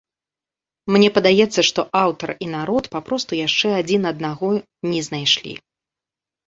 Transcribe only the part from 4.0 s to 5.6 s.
аднаго не знайшлі.